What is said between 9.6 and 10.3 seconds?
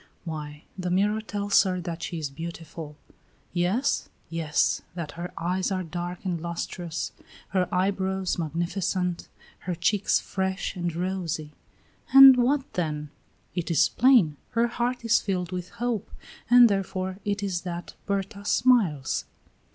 cheeks